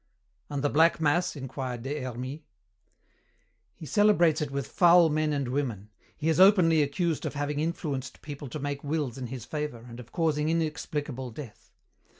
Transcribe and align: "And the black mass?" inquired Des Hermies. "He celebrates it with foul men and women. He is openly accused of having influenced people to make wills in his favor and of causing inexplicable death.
"And 0.49 0.63
the 0.63 0.69
black 0.71 0.99
mass?" 0.99 1.35
inquired 1.35 1.83
Des 1.83 2.01
Hermies. 2.01 2.41
"He 3.75 3.85
celebrates 3.85 4.41
it 4.41 4.49
with 4.49 4.65
foul 4.65 5.09
men 5.09 5.31
and 5.31 5.49
women. 5.49 5.91
He 6.17 6.27
is 6.27 6.39
openly 6.39 6.81
accused 6.81 7.23
of 7.23 7.35
having 7.35 7.59
influenced 7.59 8.23
people 8.23 8.49
to 8.49 8.57
make 8.57 8.83
wills 8.83 9.19
in 9.19 9.27
his 9.27 9.45
favor 9.45 9.85
and 9.87 9.99
of 9.99 10.11
causing 10.11 10.49
inexplicable 10.49 11.29
death. 11.29 11.69